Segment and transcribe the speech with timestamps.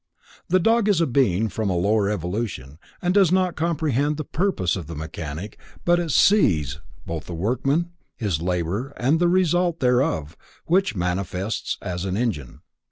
[0.49, 4.75] The dog is a being from a lower evolution and does not comprehend the purpose
[4.75, 10.35] of the mechanic but it sees both the workman, his labor and the result thereof,
[10.65, 12.61] which manifests as an engine.